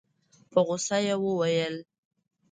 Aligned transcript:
په 0.51 0.59
غوسه 0.65 0.97
يې 1.05 1.15
وويل. 1.23 1.75